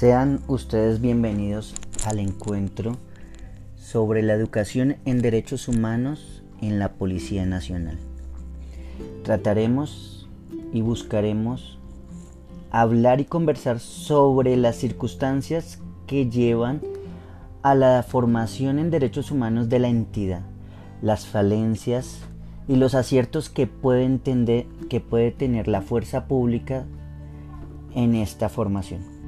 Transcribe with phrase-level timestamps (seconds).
[0.00, 1.74] Sean ustedes bienvenidos
[2.06, 2.96] al encuentro
[3.76, 7.98] sobre la educación en derechos humanos en la Policía Nacional.
[9.24, 10.26] Trataremos
[10.72, 11.78] y buscaremos
[12.70, 16.80] hablar y conversar sobre las circunstancias que llevan
[17.60, 20.40] a la formación en derechos humanos de la entidad,
[21.02, 22.20] las falencias
[22.68, 26.86] y los aciertos que puede, entender, que puede tener la fuerza pública
[27.94, 29.19] en esta formación.